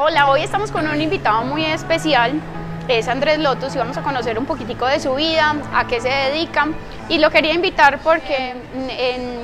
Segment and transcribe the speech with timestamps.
[0.00, 2.40] Hola, hoy estamos con un invitado muy especial,
[2.86, 6.08] es Andrés Lotus y vamos a conocer un poquitico de su vida, a qué se
[6.08, 6.68] dedica.
[7.08, 8.54] Y lo quería invitar porque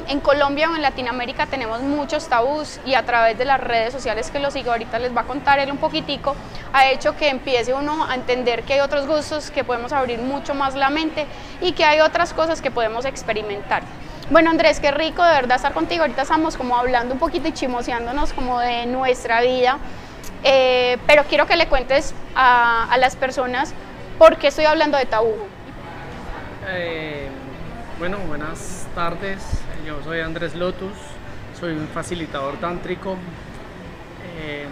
[0.07, 4.31] en, Colombia o en Latinoamérica tenemos muchos tabús y a través de las redes sociales
[4.31, 6.37] que lo sigo ahorita les va a contar él un poquitico,
[6.73, 10.55] ha hecho que empiece uno a entender que hay otros gustos, que podemos abrir mucho
[10.55, 11.27] más la mente
[11.61, 13.83] y que hay otras cosas que podemos experimentar.
[14.31, 17.53] Bueno Andrés, qué rico de verdad estar contigo, ahorita estamos como hablando un poquito y
[17.53, 19.79] chimoseándonos como de nuestra vida
[20.45, 23.73] eh, pero quiero que le cuentes a, las personas
[24.19, 25.35] por qué estoy hablando de tabú.
[26.69, 27.29] Eh,
[27.99, 29.39] bueno, buenas tardes.
[29.87, 30.93] Yo soy Andrés Lotus,
[31.59, 33.17] soy un facilitador tántrico,
[34.39, 34.67] eh,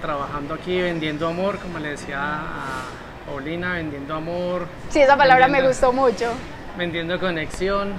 [0.00, 4.66] trabajando aquí vendiendo amor, como le decía a Paulina, vendiendo amor.
[4.90, 6.32] Sí, esa palabra me gustó mucho.
[6.76, 7.92] Vendiendo conexión.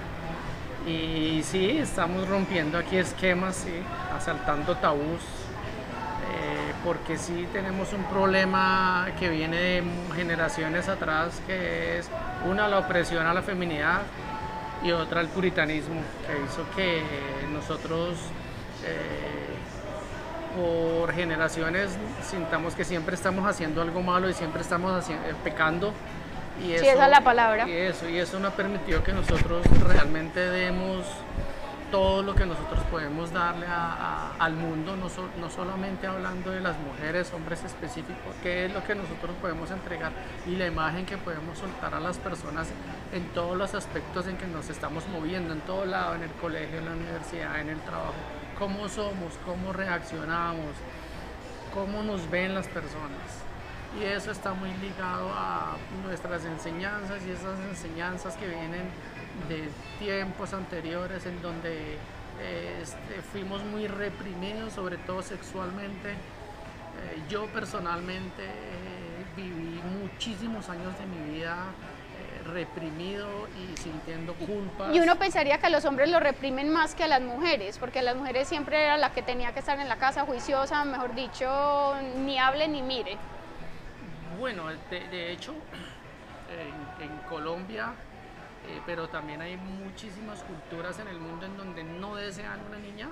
[0.85, 3.71] Y sí, estamos rompiendo aquí esquemas, sí,
[4.13, 5.21] asaltando tabús,
[6.83, 9.83] porque sí tenemos un problema que viene de
[10.15, 12.09] generaciones atrás, que es
[12.45, 14.01] una la opresión a la feminidad
[14.83, 17.01] y otra el puritanismo, que hizo que
[17.53, 18.17] nosotros
[18.85, 19.43] eh,
[20.57, 21.97] por generaciones
[22.29, 25.93] sintamos que siempre estamos haciendo algo malo y siempre estamos eh, pecando.
[26.63, 27.67] Y eso, sí, esa es la palabra.
[27.67, 31.05] Y eso, y eso no ha permitido que nosotros realmente demos
[31.93, 37.31] todo lo que nosotros podemos darle al mundo, no, no, solamente hablando de las mujeres,
[37.33, 40.11] hombres específicos, qué es lo que nosotros podemos entregar
[40.47, 42.67] y la imagen que podemos soltar a las personas
[43.13, 46.79] en todos los aspectos en que nos estamos moviendo, en todo lado, en el colegio,
[46.79, 48.15] en la universidad, en el trabajo,
[48.57, 50.73] cómo somos, cómo reaccionamos,
[51.75, 53.52] cómo nos ven las personas.
[53.99, 58.89] Y eso está muy ligado a nuestras enseñanzas y esas enseñanzas que vienen
[59.47, 59.69] de
[59.99, 61.97] tiempos anteriores en donde
[62.81, 66.11] este, fuimos muy reprimidos, sobre todo sexualmente.
[66.11, 74.93] Eh, yo personalmente eh, viví muchísimos años de mi vida eh, reprimido y sintiendo culpa.
[74.93, 78.15] Y uno pensaría que los hombres lo reprimen más que a las mujeres, porque las
[78.15, 82.39] mujeres siempre era la que tenía que estar en la casa juiciosa, mejor dicho, ni
[82.39, 83.17] hable ni mire.
[84.43, 85.53] Bueno, de, hecho,
[86.99, 87.93] en Colombia
[88.67, 93.09] eh, pero también hay muchísimas culturas en el mundo en donde no desean una niña,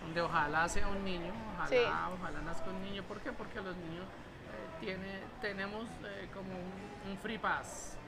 [0.00, 3.02] donde ojalá sea un niño, ojalá, ojalá nazca un niño.
[3.02, 3.30] ¿Por qué?
[3.30, 7.98] Porque los niños eh, tiene, tenemos eh, como un, un, free pass,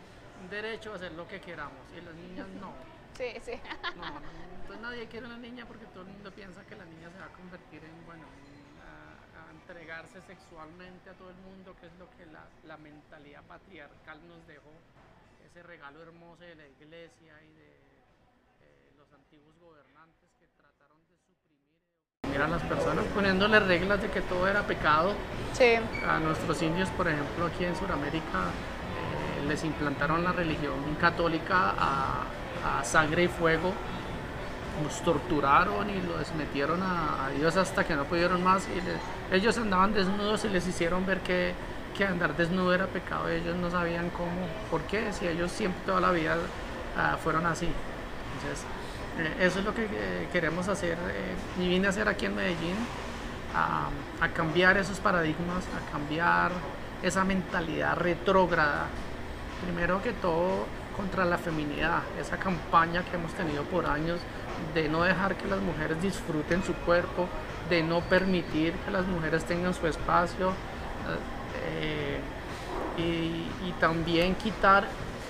[0.43, 2.73] un derecho a hacer lo que queramos, y las niñas no.
[3.19, 3.61] Sí, sí.
[3.97, 4.07] No,
[4.63, 7.27] entonces nadie quiere una niña porque todo el mundo piensa que la niña se va
[7.27, 8.23] a convertir en, bueno,
[9.69, 14.47] entregarse sexualmente a todo el mundo, que es lo que la, la mentalidad patriarcal nos
[14.47, 14.73] dejó
[15.45, 17.77] ese regalo hermoso de la iglesia y de
[18.65, 24.23] eh, los antiguos gobernantes que trataron de suprimir a las personas poniéndole reglas de que
[24.23, 25.13] todo era pecado.
[26.07, 32.25] A nuestros indios, por ejemplo, aquí en Sudamérica, eh, les implantaron la religión católica a,
[32.85, 33.73] sangre y fuego
[34.83, 39.93] los torturaron y los metieron a, Dios hasta que no pudieron más y ellos andaban
[39.93, 41.55] desnudos y les hicieron ver que
[41.99, 44.31] que andar desnudo era pecado, ellos no sabían cómo,
[44.71, 46.37] por qué, si ellos siempre toda la vida
[46.97, 47.67] ah, fueron así.
[47.67, 48.65] Entonces,
[49.19, 52.37] eh, eso es lo que eh, queremos hacer eh, y vine a hacer aquí en
[52.37, 52.77] Medellín,
[53.53, 56.53] a, cambiar esos paradigmas, a cambiar
[57.03, 58.87] esa mentalidad retrógrada.
[59.65, 64.21] Primero que todo, contra la feminidad, esa campaña que hemos tenido por años
[64.75, 67.27] de no dejar que las mujeres disfruten su cuerpo,
[67.69, 70.53] de no permitir que las mujeres tengan su espacio,
[71.79, 72.21] eh,
[72.97, 74.85] y, también quitar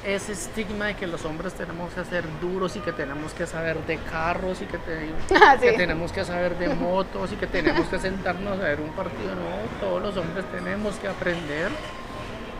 [0.06, 3.76] ese estigma de que los hombres tenemos que ser duros y que tenemos que saber
[3.84, 4.78] de carros y que,
[5.34, 8.90] ah, que tenemos que saber de motos y que tenemos que sentarnos a ver un
[8.90, 9.34] partido.
[9.34, 11.70] No, todos los hombres tenemos que aprender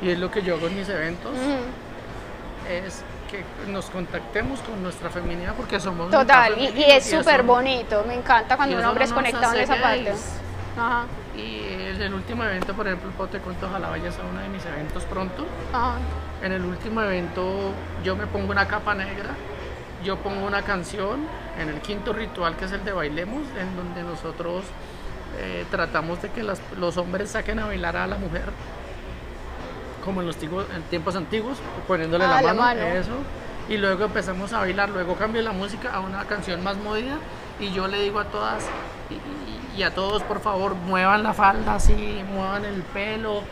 [0.03, 1.33] y es lo que yo hago en mis eventos.
[2.69, 8.05] Es que nos contactemos con nuestra feminidad porque somos total y, y, es súper bonito
[8.07, 10.13] me encanta cuando un hombre es conectado en esa parte.
[11.37, 14.49] y en el último evento, por ejemplo, el te cuento, ojalá vayas a uno de
[14.49, 15.47] mis eventos pronto.
[16.43, 17.73] En el último evento
[18.05, 19.31] yo me pongo una capa negra,
[20.05, 21.27] yo pongo una canción
[21.59, 24.65] en el quinto ritual que es el de Bailemos, en donde nosotros
[25.39, 28.45] eh, tratamos de que los hombres saquen a bailar a la mujer,
[30.09, 33.13] como en los tiempos antiguos, poniéndole ah, la, mano, eso.
[33.69, 37.19] Y luego empezamos a bailar, luego cambio la música a una canción más movida
[37.61, 38.65] y yo le digo a todas,
[39.77, 43.43] y a todos, por favor, muevan la falda así, muevan el pelo.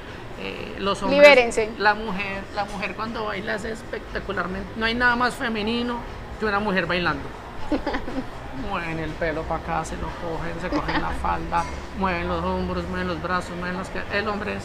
[0.41, 1.71] Eh, los hombres, Libérense.
[1.77, 4.69] La mujer, la mujer cuando baila es espectacularmente.
[4.77, 5.99] No hay nada más femenino
[6.41, 7.29] que una mujer bailando.
[8.71, 11.65] mueven el pelo para acá, se lo cogen, se cogen la falda,
[11.99, 14.65] mueven los hombros, mueven los brazos, mueven las que el hombre es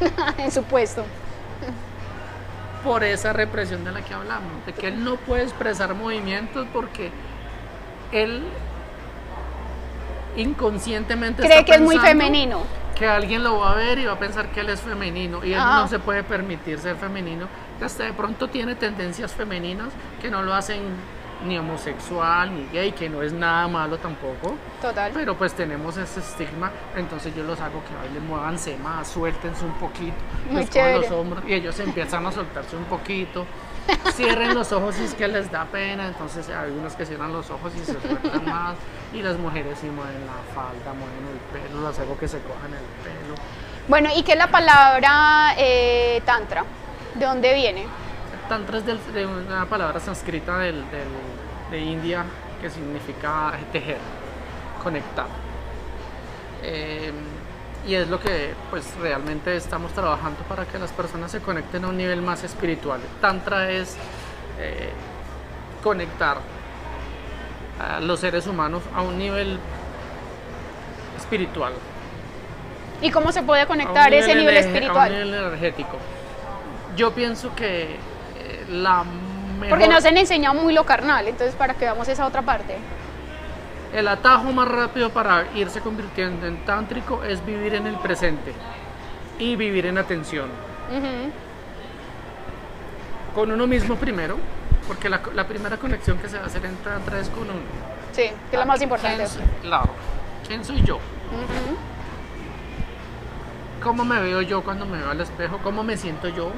[0.38, 1.04] en su puesto.
[2.84, 7.10] por esa represión de la que hablamos, de que él no puede expresar movimientos porque
[8.12, 8.44] él
[10.36, 12.62] inconscientemente Cree está que es muy femenino.
[12.96, 15.52] Que alguien lo va a ver y va a pensar que él es femenino y
[15.52, 15.80] él Ah.
[15.82, 17.46] no se puede permitir ser femenino,
[17.80, 19.88] hasta de pronto tiene tendencias femeninas
[20.20, 20.80] que no lo hacen
[21.44, 24.56] ni homosexual ni gay, que no es nada malo tampoco.
[24.80, 25.12] Total.
[25.14, 29.74] Pero pues tenemos ese estigma, entonces yo los hago que bailen, muévanse más, suéltense un
[29.74, 30.16] poquito,
[30.50, 33.46] Muy les cogen los hombros y ellos empiezan a soltarse un poquito.
[34.12, 37.48] Cierren los ojos si es que les da pena, entonces hay unos que cierran los
[37.50, 38.76] ojos y se sueltan más,
[39.14, 42.72] y las mujeres sí mueven la falda, mueven el pelo, las hago que se cojan
[42.74, 43.34] el pelo.
[43.88, 46.64] Bueno, ¿y qué es la palabra eh, tantra?
[47.14, 47.86] ¿De dónde viene?
[48.48, 52.24] Tantra es del- de una palabra sánscrita del, del- de India
[52.60, 53.98] que significa tejer,
[54.82, 55.26] conectar.
[56.62, 57.12] Eh,
[57.86, 61.88] y es lo que pues realmente estamos trabajando para que las personas se conecten a
[61.88, 63.00] un nivel más espiritual.
[63.20, 63.96] Tantra es
[64.58, 64.90] eh,
[65.82, 66.38] conectar
[67.80, 69.58] a los seres humanos a un nivel
[71.16, 71.72] espiritual.
[73.00, 75.12] ¿Y cómo se puede a conectar ese nivel A espiritual?
[75.12, 75.96] un nivel energético.
[76.96, 77.96] Yo pienso que
[78.70, 79.04] la
[79.60, 79.70] mejor...
[79.70, 82.76] Porque nos han enseñado muy lo carnal, entonces para que veamos esa otra parte.
[83.92, 88.52] El atajo más rápido para irse convirtiendo en tántrico es vivir en el presente
[89.38, 90.48] y vivir en atención.
[93.34, 94.36] Con uno mismo primero,
[94.86, 97.88] porque la, la primera conexión que se va a hacer en tantra es con uno.
[98.12, 99.24] Sí, que es lo más importante.
[99.24, 99.48] ¿Quién?
[99.62, 99.90] Claro.
[100.46, 100.98] ¿Quién soy yo?
[103.82, 105.58] ¿Cómo me veo yo cuando me veo al espejo?
[105.62, 106.50] ¿Cómo me siento yo?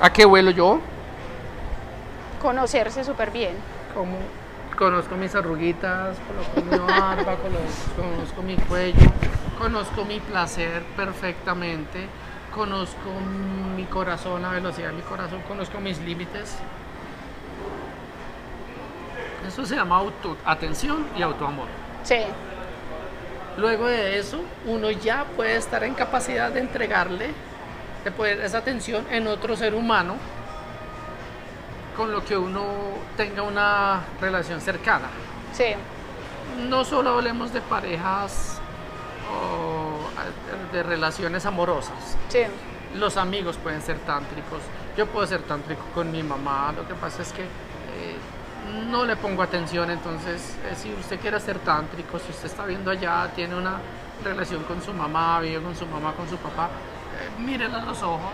[0.00, 0.80] ¿A qué vuelo yo?
[2.40, 3.56] Conocerse súper bien.
[3.94, 4.16] ¿Cómo
[4.76, 6.16] conozco mis arruguitas?
[6.28, 7.36] Conozco mi barba,
[7.96, 9.10] conozco, mi cuello,
[9.58, 12.06] conozco mi placer perfectamente,
[12.54, 13.10] conozco
[13.76, 16.58] mi corazón, la velocidad de mi corazón, conozco mis límites.
[19.48, 21.66] Eso se llama auto atención y autoamor.
[22.04, 22.20] Sí.
[23.56, 27.32] Luego de eso, uno ya puede estar en capacidad de entregarle
[28.04, 30.16] de poder esa atención en otro ser humano
[31.96, 32.64] con lo que uno
[33.16, 35.08] tenga una relación cercana.
[35.52, 35.74] Sí.
[36.68, 38.60] No solo hablemos de parejas
[39.32, 39.98] o
[40.72, 42.16] de relaciones amorosas.
[42.28, 42.42] Sí.
[42.94, 44.60] Los amigos pueden ser tántricos.
[44.96, 46.72] Yo puedo ser tántrico con mi mamá.
[46.76, 48.16] Lo que pasa es que eh,
[48.90, 49.90] no le pongo atención.
[49.90, 53.78] Entonces, eh, si usted quiere ser tántrico, si usted está viendo allá, tiene una
[54.24, 56.68] relación con su mamá, vive con su mamá, con su papá,
[57.38, 58.32] mírele a los ojos.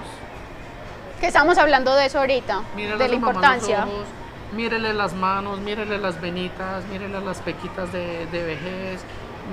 [1.20, 3.84] Que estamos hablando de eso ahorita, de la los importancia.
[3.84, 4.06] ojos,
[4.54, 9.00] mírele las manos, mírele las venitas, mírele las pequitas de, de vejez,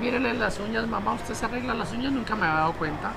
[0.00, 3.12] mírele las uñas, mamá, usted se arregla las uñas, nunca me había dado cuenta.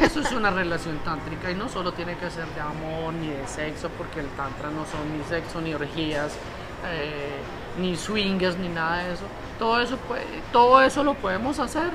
[0.00, 3.46] Eso es una relación tántrica y no solo tiene que ser de amor ni de
[3.46, 6.32] sexo, porque el tantra no son ni sexo, ni orgías,
[6.86, 7.30] eh,
[7.78, 9.24] ni swingers, ni nada de eso.
[9.58, 11.90] Todo eso, puede- todo eso lo podemos hacer.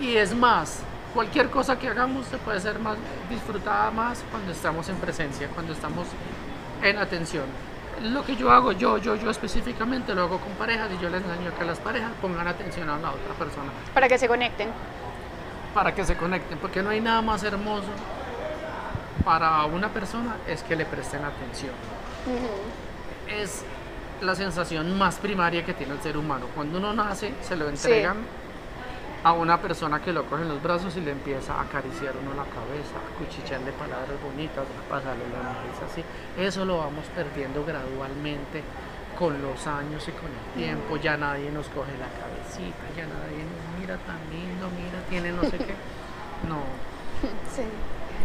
[0.00, 0.80] Y es más,
[1.14, 2.96] cualquier cosa que hagamos se puede ser más
[3.28, 6.06] disfrutada más cuando estamos en presencia, cuando estamos
[6.82, 7.44] en atención.
[8.02, 11.22] Lo que yo hago, yo, yo, yo específicamente lo hago con parejas y yo les
[11.22, 14.70] enseño que las parejas pongan atención a la otra persona Para que se conecten.
[15.74, 17.88] para que se conecten, porque no hay nada más hermoso
[19.24, 21.72] para una persona es que le presten atención.
[23.28, 23.64] Es
[24.22, 26.46] la sensación más primaria que tiene el ser humano.
[26.54, 28.16] Cuando uno nace, se lo entregan
[29.22, 32.30] a una persona que lo coge en los brazos y le empieza a acariciar uno
[32.34, 36.02] la cabeza, a cuchillarle palabras bonitas, a pasarle la nariz así.
[36.38, 38.62] Eso lo vamos perdiendo gradualmente
[39.18, 40.96] con los años y con el tiempo.
[40.96, 45.42] Ya nadie nos coge la cabecita, ya nadie nos mira tan lindo, mira, tiene no
[45.42, 45.74] sé qué.
[46.48, 46.56] No.
[47.54, 47.60] Sí.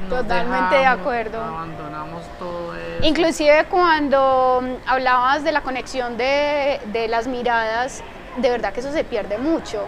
[0.04, 1.44] nos Totalmente de acuerdo.
[1.44, 3.04] Abandonamos todo eso.
[3.06, 8.02] Inclusive cuando mm, hablabas de la conexión de, de las miradas,
[8.38, 9.86] de verdad que eso se pierde mucho.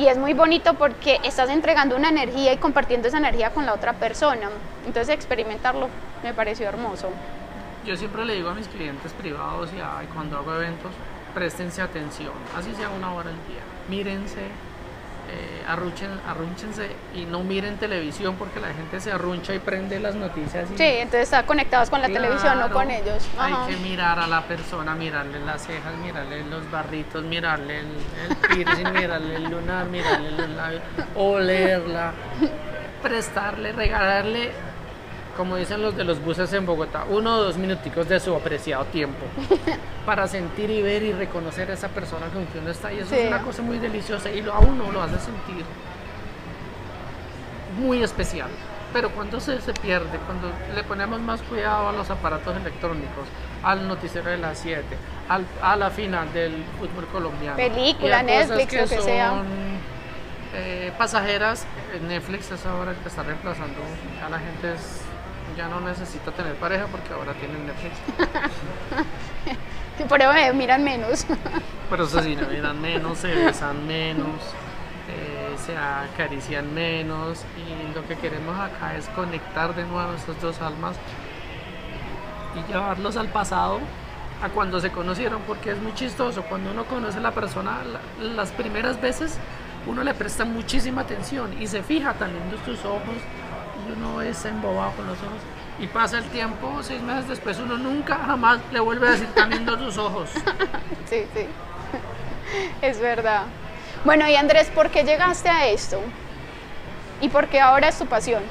[0.00, 3.74] Y es muy bonito porque estás entregando una energía y compartiendo esa energía con la
[3.74, 4.48] otra persona.
[4.86, 5.90] Entonces experimentarlo
[6.22, 7.10] me pareció hermoso.
[7.84, 10.90] Yo siempre le digo a mis clientes privados y cuando hago eventos,
[11.34, 13.60] préstense atención, así sea una hora al día.
[13.90, 14.40] Mírense,
[15.32, 20.14] eh, arruchen, arrúnchense y no miren televisión porque la gente se arruncha y prende las
[20.16, 20.68] noticias.
[20.72, 23.26] Y, Sí, entonces estar conectados con la televisión, no con ellos.
[23.38, 27.86] Hay que mirar a la persona, mirarle las cejas, mirarle los barritos, mirarle el,
[28.28, 30.82] el piercing, mirarle el lunar, mirarle los labios,
[31.14, 32.12] olerla,
[33.02, 34.50] prestarle, regalarle
[35.40, 38.84] como dicen los de los buses en Bogotá, uno o dos minuticos de su apreciado
[38.84, 39.24] tiempo
[40.04, 42.92] para sentir y ver y reconocer a esa persona con quien uno está.
[42.92, 43.20] Y eso Sí.
[43.22, 45.64] es una cosa muy deliciosa y lo, a uno lo hace sentir
[47.78, 48.50] muy especial.
[48.92, 53.24] Pero cuando se, se pierde, cuando le ponemos más cuidado a los aparatos electrónicos,
[53.62, 54.84] al noticiero de las 7,
[55.30, 59.30] al- a la final del fútbol colombiano, Película, a Netflix, lo que sea.
[59.30, 59.46] son,
[60.52, 61.62] eh, pasajeras,
[61.94, 63.78] eh, Netflix es ahora el que está reemplazando.
[64.20, 65.00] Ya la gente es-
[65.60, 67.94] ya no necesita tener pareja porque ahora tienen Netflix.
[69.98, 71.26] Eso me miran menos.
[71.90, 74.40] Pero eso sí, no miran menos, se besan menos,
[75.08, 80.58] eh, se acarician menos y lo que queremos acá es conectar de nuevo esas dos
[80.62, 80.96] almas
[82.54, 83.80] y llevarlos al pasado,
[84.42, 88.24] a cuando se conocieron, porque es muy chistoso, cuando uno conoce a la persona, la-
[88.24, 89.36] las primeras veces
[89.86, 93.16] uno le presta muchísima atención y se fija tan lindo sus ojos
[93.96, 95.38] uno es embobado con los ojos.
[95.78, 99.50] Y pasa el tiempo, seis meses después, uno nunca jamás le vuelve a decir tan
[99.50, 100.30] lindos tus ojos.
[101.08, 101.44] Sí, sí.
[102.82, 103.42] Es verdad.
[104.04, 106.00] Bueno, y Andrés, ¿por qué llegaste a esto?
[107.20, 108.44] ¿Y por qué ahora es tu pasión?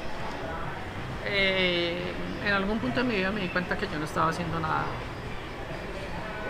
[1.24, 2.12] Eh,
[2.46, 4.84] en algún punto de mi vida me di cuenta que yo no estaba haciendo nada.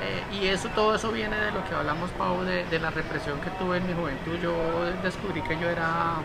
[0.03, 3.41] Eh, y eso, todo eso viene de lo que hablamos, Pau, de, de la represión
[3.41, 4.37] que tuve en mi juventud.
[4.43, 4.53] Yo
[5.03, 6.17] descubrí que yo era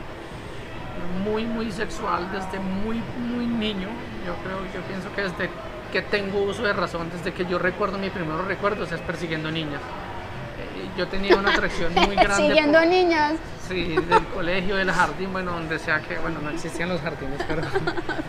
[1.23, 3.87] muy, muy sexual desde muy, muy niño.
[4.25, 5.49] Yo creo, yo pienso que desde
[5.91, 9.79] que tengo uso de razón, desde que yo recuerdo mis primeros recuerdos es persiguiendo niñas.
[9.81, 12.35] Eh, yo tenía una atracción muy grande.
[12.47, 13.33] Siguiendo por- niñas.
[13.67, 17.63] Sí, del colegio, del jardín, bueno, donde sea que, bueno, no existían los jardines, pero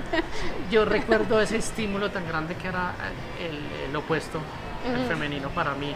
[0.71, 2.95] yo recuerdo ese estímulo tan grande que era
[3.39, 3.59] el,
[3.91, 4.41] el opuesto,
[4.91, 5.91] el femenino para mí.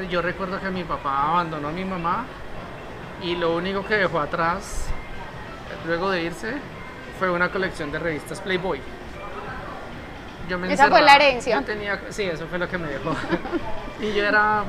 [0.00, 2.24] Eh, yo recuerdo que mi papá abandonó a mi mamá
[3.22, 4.86] y lo único que dejó atrás,
[5.86, 6.54] luego de irse,
[7.18, 8.80] fue una colección de revistas Playboy.
[10.48, 11.58] Yo me Esa fue la herencia.
[11.60, 13.14] yo tenía, sí, eso fue lo que me dejó.
[14.00, 14.64] y yo era,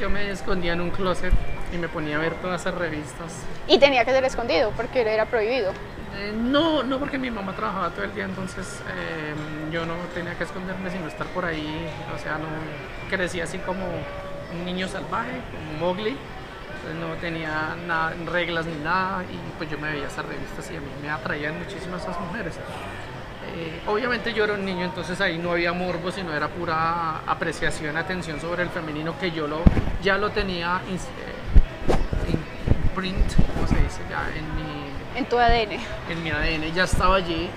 [0.00, 1.32] yo me escondía en un closet
[1.72, 3.42] y me ponía a ver todas esas revistas.
[3.66, 5.72] Y tenía que ser escondido porque era prohibido.
[6.16, 9.34] Eh, no, no porque mi mamá trabajaba todo el día, entonces eh,
[9.72, 11.88] yo no tenía que esconderme sino estar por ahí.
[12.14, 12.48] O sea, no
[13.10, 13.84] crecí así como
[14.52, 16.16] un niño salvaje, como Mowgli.
[16.80, 20.76] Entonces no tenía nada, reglas ni nada y pues yo me veía esas revistas y
[20.76, 22.54] a mí me atraían muchísimo esas mujeres.
[23.54, 27.96] Eh, obviamente yo era un niño, entonces ahí no había morbo, sino era pura apreciación,
[27.96, 29.60] atención sobre el femenino que yo lo,
[30.02, 32.34] ya lo tenía eh,
[32.84, 34.00] imprint, ¿cómo se dice?
[34.10, 35.78] Ya en mi, En tu ADN.
[36.10, 37.48] en mi ADN ya estaba allí,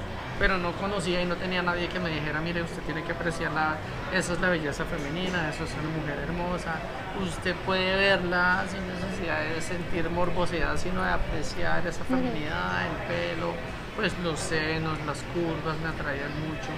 [0.42, 3.76] pero no conocía y no tenía nadie que me dijera, mire, usted tiene que apreciarla,
[4.12, 6.80] esa es la belleza femenina, eso es una mujer hermosa,
[7.24, 13.54] usted puede verla sin necesidad de sentir morbosidad, sino de apreciar esa feminidad, el pelo,
[13.96, 16.74] pues los senos, las curvas me atraían mucho.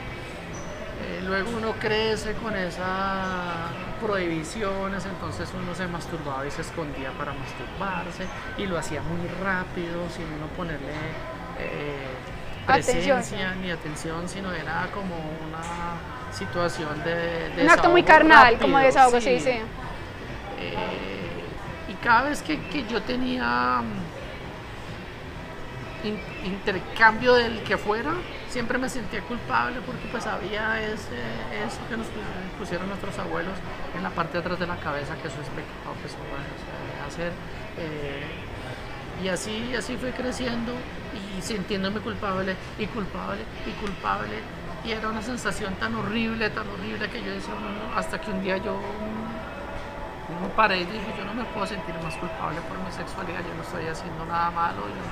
[1.07, 7.31] Eh, luego uno crece con esas prohibiciones, entonces uno se masturbaba y se escondía para
[7.31, 8.25] masturbarse
[8.57, 10.91] y lo hacía muy rápido, sin uno ponerle
[11.59, 12.32] eh,
[12.67, 13.17] Atención.
[13.19, 18.79] presencia ni atención, sino era como una situación de, de Un acto muy carnal, como
[18.79, 19.49] desahogo, sí, sí.
[20.59, 20.77] Eh,
[21.89, 23.81] y cada vez que, que yo tenía
[26.03, 28.11] mm, in- intercambio del que fuera,
[28.49, 31.17] siempre me sentía culpable porque pues había ese,
[31.65, 33.53] eso que nos pus- pusieron nuestros abuelos
[33.95, 36.37] en la parte de atrás de la cabeza, que eso es pecado, que eso no
[36.59, 37.31] se debe hacer.
[37.77, 38.23] Eh,
[39.23, 40.73] y así, así fui creciendo
[41.37, 44.39] y sintiéndome culpable y culpable y culpable.
[44.85, 48.31] Y era una sensación tan horrible, tan horrible que yo decía, "No, no", hasta que
[48.31, 48.77] un día yo
[50.41, 53.53] no paré y dije, yo no me puedo sentir más culpable por mi sexualidad, yo
[53.55, 55.03] no estoy haciendo nada malo, yo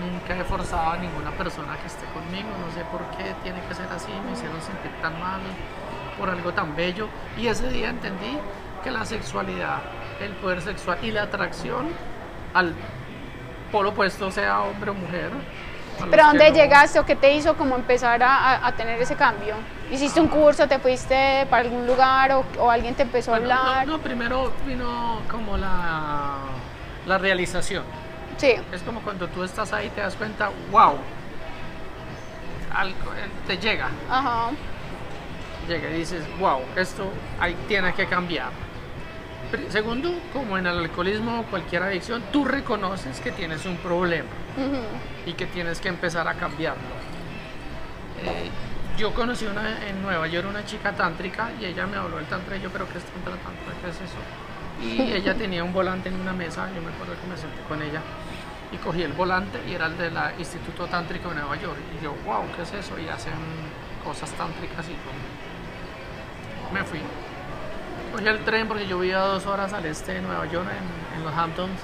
[0.00, 3.74] nunca he forzado a ninguna persona que esté conmigo, no sé por qué tiene que
[3.74, 5.40] ser así, me hicieron sentir tan mal
[6.18, 7.08] por algo tan bello.
[7.36, 8.38] Y ese día entendí
[8.82, 9.82] que la sexualidad,
[10.20, 11.88] el poder sexual y la atracción
[12.54, 12.74] al
[13.70, 15.30] polo opuesto, sea hombre o mujer.
[15.98, 19.16] Pero ¿a que dónde no- llegaste o qué te hizo como empezar a, tener ese
[19.16, 19.54] cambio?
[19.90, 23.86] ¿Hiciste un curso, te fuiste para algún lugar o, o alguien te empezó a hablar?
[23.86, 26.34] no, no, primero vino como la,
[27.06, 27.84] la realización.
[28.36, 30.96] Sí, Es como cuando tú estás ahí y te das cuenta, wow,
[32.74, 34.50] algo eh, te llega, ajá.
[35.66, 38.50] llega y dices, wow, esto ahí tiene que cambiar.
[39.68, 44.28] Segundo, como en el alcoholismo o cualquier adicción, tú reconoces que tienes un problema
[45.24, 46.82] y que tienes que empezar a cambiarlo.
[48.22, 48.50] Eh,
[48.96, 52.56] yo conocí una en Nueva York, una chica tántrica, y ella me habló del tantra,
[52.56, 53.74] y yo, pero ¿qué es tantra, tantra?
[53.82, 54.16] ¿Qué es eso?
[54.80, 57.82] Y ella tenía un volante en una mesa, yo me acuerdo que me senté con
[57.82, 58.00] ella,
[58.72, 61.78] y cogí el volante y era el del Instituto Tántrico de Nueva York.
[61.98, 62.98] Y yo, wow, ¿qué es eso?
[62.98, 63.34] Y hacen
[64.04, 66.72] cosas tántricas y todo.
[66.72, 67.00] Me fui.
[68.16, 71.24] Cogí el tren porque yo vivía dos horas al este de Nueva York, en, en
[71.26, 71.78] los Hamptons.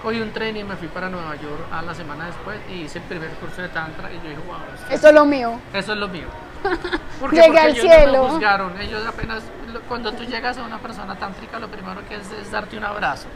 [0.00, 2.98] Cogí un tren y me fui para Nueva York a la semana después y hice
[2.98, 5.58] el primer curso de Tantra y yo dije, wow, esto, Esto es lo mío.
[5.72, 6.28] eso es lo mío.
[7.20, 8.12] ¿Por Llegué Porque al ellos cielo.
[8.12, 8.80] No me juzgaron.
[8.80, 9.42] Ellos apenas,
[9.88, 13.26] cuando tú llegas a una persona tántrica, lo primero que es es darte un abrazo.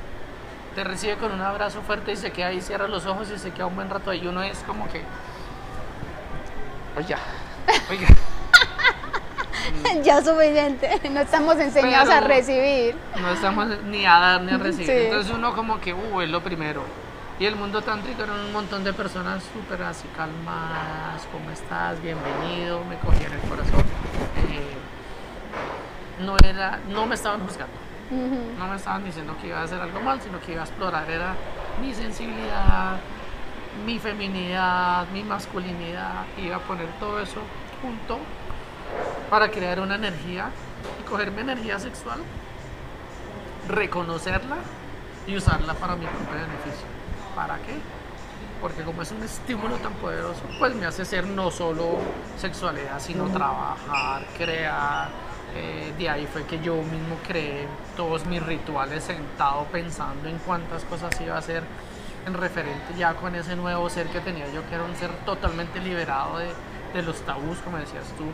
[0.77, 3.51] Te recibe con un abrazo fuerte y se queda ahí, cierra los ojos y se
[3.51, 4.25] queda un buen rato ahí.
[4.25, 5.03] Uno es como que,
[6.97, 7.19] oiga,
[7.91, 8.07] oiga.
[10.03, 10.91] ya suficiente.
[11.11, 12.95] No estamos enseñados a recibir.
[13.21, 14.87] No estamos ni a dar ni a recibir.
[14.87, 14.93] Sí.
[14.93, 16.83] Entonces uno como que, uh, es lo primero.
[17.39, 22.01] Y el mundo tántrico eran un montón de personas súper así calmadas, ¿cómo estás?
[22.01, 23.81] Bienvenido, me cogían el corazón.
[24.51, 27.75] Eh, no era, no me estaban juzgando,
[28.11, 28.59] Ujú.
[28.59, 31.11] no me estaban diciendo que iba a hacer algo mal, sino que iba a explorar
[31.11, 31.35] era
[31.79, 32.97] mi sensibilidad,
[33.85, 37.43] mi feminidad, mi masculinidad, iba a poner todo eso
[37.83, 38.19] junto
[39.31, 40.51] para crear una energía
[41.01, 42.21] y coger mi energía sexual,
[43.69, 44.57] reconocerla
[45.27, 46.87] y usarla para mi propio beneficio.
[47.35, 47.75] ¿Para qué?
[48.61, 51.99] Porque como es un estímulo tan poderoso, pues me hace ser no solo
[52.39, 55.09] sexualidad, sino trabajar, crear.
[55.55, 57.67] Eh, de ahí fue que yo mismo creé
[57.97, 61.63] todos mis rituales sentado pensando en cuántas cosas iba a hacer
[62.27, 65.81] en referente ya con ese nuevo ser que tenía yo, que era un ser totalmente
[65.81, 66.49] liberado de,
[66.95, 68.25] de los tabús, como decías tú,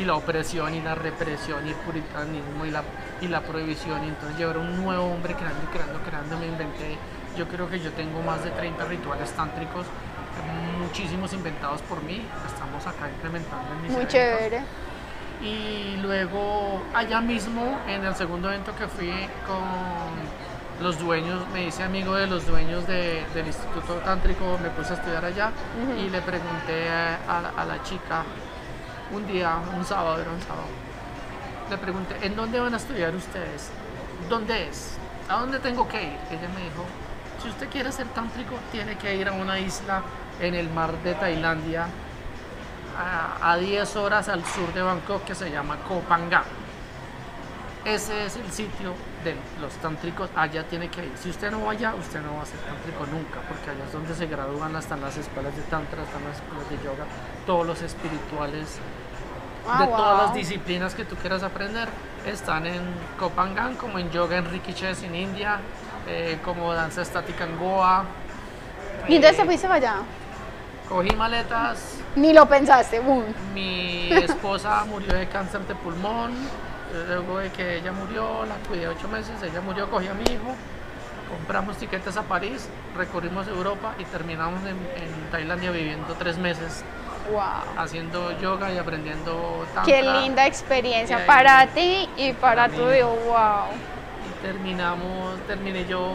[0.00, 2.82] y la opresión y la represión y el puritanismo y la,
[3.20, 4.04] y la prohibición.
[4.04, 6.96] Y entonces yo era un nuevo hombre creando, y creando, creando, me inventé.
[7.36, 9.86] Yo creo que yo tengo más de 30 rituales tántricos,
[10.78, 14.12] muchísimos inventados por mí, estamos acá implementando en mis Muy eventos.
[14.12, 14.62] chévere.
[15.42, 19.12] Y luego allá mismo, en el segundo evento que fui
[19.46, 20.47] con
[20.80, 24.96] los dueños, me hice amigo de los dueños de- del Instituto Tántrico, me puse a
[24.96, 25.50] estudiar allá
[25.98, 28.22] y le pregunté a, la- a la chica
[29.12, 30.66] un día, un sábado, era un sábado,
[31.70, 33.70] le pregunté, ¿en dónde van a estudiar ustedes?
[34.28, 34.96] ¿Dónde es?
[35.28, 36.16] ¿A dónde tengo que ir?
[36.30, 36.84] Ella me dijo,
[37.42, 40.02] si usted quiere ser tántrico, tiene que ir a una isla
[40.40, 41.86] en el mar de Tailandia,
[42.96, 46.42] a, a 10 horas al sur de Bangkok, que se llama Koh Phangan.
[47.84, 48.92] Ese es el sitio
[49.24, 51.12] de los tántricos, allá tiene que ir.
[51.20, 53.92] Si usted no va allá, usted no va a ser tántrico nunca, porque allá es
[53.92, 57.04] donde se gradúan, están las escuelas de tantra, están las escuelas de yoga,
[57.46, 58.78] todos los espirituales
[59.70, 60.26] Ah, de todas wow.
[60.28, 61.88] las disciplinas que tú quieras aprender
[62.26, 62.80] están en
[63.18, 65.58] Kopangan, como en yoga en Rikishes en India,
[66.06, 68.04] eh, como danza estática en Goa.
[69.08, 69.94] ¿Y entonces Eh, te fuiste para allá?
[70.88, 73.24] Cogí maletas, Ni lo pensaste, boom.
[73.52, 76.32] mi esposa murió de cáncer de pulmón,
[77.08, 80.54] luego de que ella murió, la cuidé ocho meses, ella murió, cogí a mi hijo,
[81.28, 86.84] compramos tiquetes a París, recorrimos Europa y terminamos en, en Tailandia viviendo tres meses
[87.30, 87.42] Wow.
[87.76, 89.82] haciendo yoga y aprendiendo tantra.
[89.84, 93.14] Qué linda experiencia para ti y para para tu hijo.
[93.26, 93.66] Wow.
[94.26, 96.14] Y terminamos, terminé yo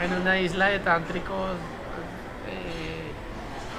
[0.00, 1.50] en una isla de tántricos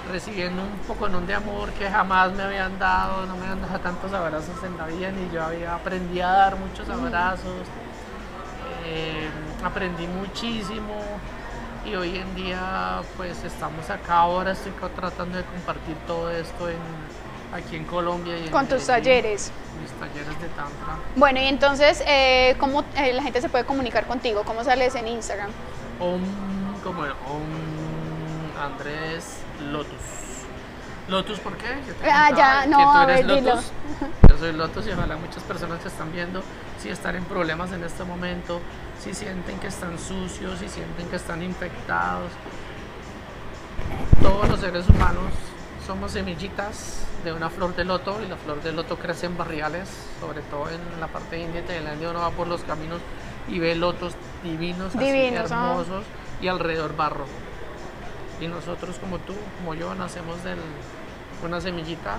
[0.07, 4.11] recibiendo un poco de amor que jamás me habían dado, no me habían dado tantos
[4.13, 7.65] abrazos en la vida, ni yo había aprendí a dar muchos abrazos,
[8.85, 9.27] eh,
[9.63, 11.01] aprendí muchísimo
[11.85, 16.77] y hoy en día pues estamos acá ahora, estoy tratando de compartir todo esto en,
[17.53, 19.51] aquí en Colombia y en Con tus talleres.
[19.81, 20.97] mis talleres de tantra.
[21.15, 24.43] Bueno, y entonces, eh, ¿cómo eh, la gente se puede comunicar contigo?
[24.45, 25.49] ¿Cómo sales en Instagram?
[25.99, 26.21] Om,
[26.83, 27.77] como el Om
[28.61, 29.37] Andrés
[29.71, 30.17] Lotus.
[31.09, 31.67] Lotus, ¿por qué?
[31.87, 33.35] Yo te Ah, ya, que no, a dilo.
[33.41, 33.71] Lotus.
[34.29, 36.43] Yo soy Lotus y ojalá muchas personas que están viendo,
[36.79, 38.59] si están en problemas en este momento,
[38.99, 42.31] si sienten que están sucios, si sienten que están infectados.
[44.21, 45.31] Todos los seres humanos
[45.85, 49.87] somos semillitas de una flor de loto y la flor de loto crece en barriales,
[50.19, 52.99] sobre todo en la parte india y Tailandia uno va por los caminos
[53.47, 55.69] y ve lotos divinos, así, Divinos, ah.
[55.71, 56.03] hermosos
[56.41, 57.25] y alrededor barro.
[58.39, 60.55] Y nosotros como tú, como yo, nacemos de
[61.43, 62.17] una semillita,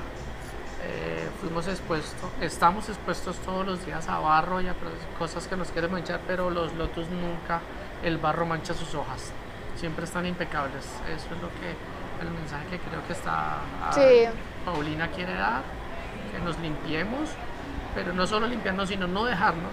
[0.85, 4.75] eh, fuimos expuestos, estamos expuestos todos los días a barro y a
[5.19, 7.61] cosas que nos quieren manchar, pero los lotos nunca
[8.03, 9.33] el barro mancha sus hojas,
[9.77, 10.85] siempre están impecables.
[11.09, 11.75] Eso es lo que
[12.23, 13.59] el mensaje que creo que está
[13.93, 14.27] Sí.
[14.65, 15.63] Paulina quiere dar,
[16.33, 17.31] que nos limpiemos,
[17.95, 19.73] pero no solo limpiarnos, sino no dejarnos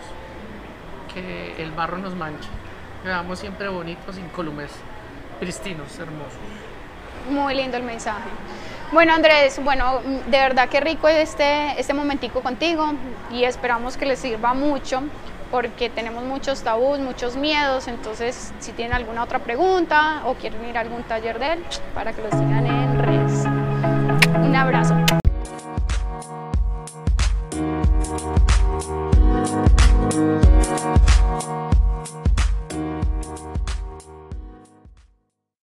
[1.13, 2.49] que el barro nos manche,
[3.01, 4.71] que veamos siempre bonitos, incólumes,
[5.39, 6.39] pristinos, hermosos.
[7.29, 8.29] Muy lindo el mensaje.
[8.91, 12.93] Bueno, Andrés, bueno, de verdad que rico este, este momentico contigo
[13.31, 15.01] y esperamos que les sirva mucho
[15.51, 20.77] porque tenemos muchos tabús, muchos miedos, entonces si tienen alguna otra pregunta o quieren ir
[20.77, 23.45] a algún taller de él, para que lo sigan en redes.
[24.43, 24.95] Un abrazo.